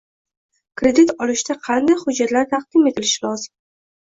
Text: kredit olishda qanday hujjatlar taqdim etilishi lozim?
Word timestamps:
kredit 0.81 1.11
olishda 1.25 1.57
qanday 1.67 1.99
hujjatlar 2.05 2.49
taqdim 2.55 2.89
etilishi 2.93 3.23
lozim? 3.29 3.55